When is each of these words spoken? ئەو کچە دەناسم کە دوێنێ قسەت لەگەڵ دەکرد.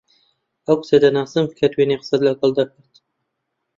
ئەو 0.65 0.75
کچە 0.81 0.97
دەناسم 1.03 1.45
کە 1.57 1.65
دوێنێ 1.73 1.95
قسەت 2.01 2.21
لەگەڵ 2.27 2.51
دەکرد. 2.59 2.93